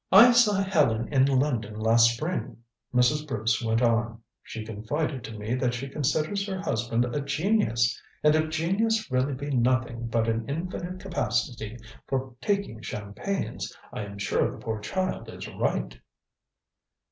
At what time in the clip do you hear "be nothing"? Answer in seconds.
9.35-10.07